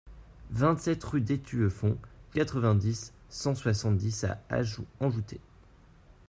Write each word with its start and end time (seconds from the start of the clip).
vingt-sept 0.49 1.03
rue 1.03 1.21
d'Étueffont, 1.21 1.95
quatre-vingt-dix, 2.33 3.13
cent 3.29 3.53
soixante-dix 3.53 4.23
à 4.23 4.41
Anjoutey 4.99 5.39